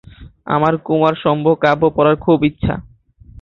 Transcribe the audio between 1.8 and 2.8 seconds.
পড়ার খুব ইচ্ছা।